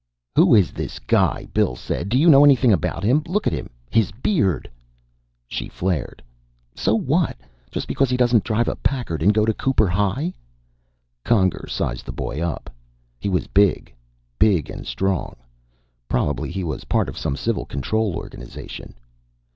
[0.35, 2.09] "Who is this guy?" Bill said.
[2.09, 3.21] "Do you know anything about him?
[3.27, 4.67] Look at him, his beard"
[5.47, 6.23] She flared.
[6.75, 7.37] "So what?
[7.69, 10.33] Just because he doesn't drive a Packard and go to Cooper High!"
[11.23, 12.67] Conger sized the boy up.
[13.19, 13.93] He was big
[14.39, 15.35] big and strong.
[16.07, 18.95] Probably he was part of some civil control organization.